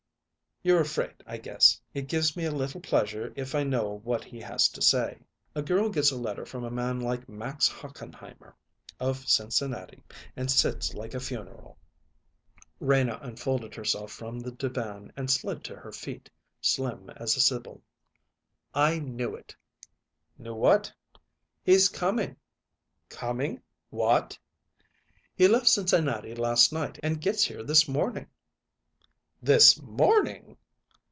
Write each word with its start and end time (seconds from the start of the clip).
"You're 0.63 0.81
afraid, 0.81 1.23
I 1.25 1.37
guess, 1.37 1.81
it 1.91 2.07
gives 2.07 2.37
me 2.37 2.45
a 2.45 2.51
little 2.51 2.81
pleasure 2.81 3.33
if 3.35 3.55
I 3.55 3.63
know 3.63 3.99
what 4.03 4.23
he 4.23 4.39
has 4.41 4.69
to 4.69 4.79
say. 4.79 5.17
A 5.55 5.63
girl 5.63 5.89
gets 5.89 6.11
a 6.11 6.15
letter 6.15 6.45
from 6.45 6.63
a 6.63 6.69
man 6.69 6.99
like 6.99 7.27
Max 7.27 7.67
Hochenheimer, 7.67 8.53
of 8.99 9.27
Cincinnati, 9.27 10.03
and 10.35 10.51
sits 10.51 10.93
like 10.93 11.15
a 11.15 11.19
funeral!" 11.19 11.79
Rena 12.79 13.17
unfolded 13.23 13.73
herself 13.73 14.11
from 14.11 14.39
the 14.39 14.51
divan 14.51 15.11
and 15.17 15.31
slid 15.31 15.63
to 15.63 15.75
her 15.77 15.91
feet, 15.91 16.29
slim 16.61 17.09
as 17.15 17.35
a 17.35 17.41
sibyl. 17.41 17.81
"I 18.71 18.99
knew 18.99 19.33
it!" 19.35 19.55
"Knew 20.37 20.53
what?" 20.53 20.93
"He's 21.63 21.89
coming!" 21.89 22.35
"Coming? 23.09 23.63
What?" 23.89 24.37
"He 25.35 25.47
left 25.47 25.69
Cincinnati 25.69 26.35
last 26.35 26.71
night 26.71 26.99
and 27.01 27.19
gets 27.19 27.45
here 27.45 27.63
this 27.63 27.87
morning." 27.87 28.27
"This 29.43 29.81
morning!" 29.81 30.55